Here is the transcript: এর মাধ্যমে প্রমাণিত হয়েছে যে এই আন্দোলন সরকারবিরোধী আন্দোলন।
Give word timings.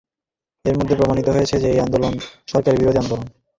এর 0.65 0.75
মাধ্যমে 0.77 0.99
প্রমাণিত 0.99 1.27
হয়েছে 1.29 1.55
যে 1.63 1.67
এই 1.73 1.79
আন্দোলন 1.79 2.13
সরকারবিরোধী 2.47 2.99
আন্দোলন। 3.01 3.27